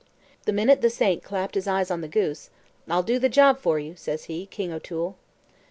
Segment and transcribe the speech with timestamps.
[0.45, 2.49] The minute the saint clapt his eyes on the goose,
[2.87, 5.15] "I'll do the job for you," says he, "King O'Toole."